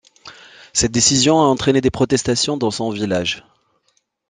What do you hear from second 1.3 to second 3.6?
a entraîné des protestations dans son village.